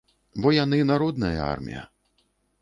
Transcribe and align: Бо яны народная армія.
Бо 0.45 0.53
яны 0.55 0.79
народная 0.91 1.37
армія. 1.51 1.83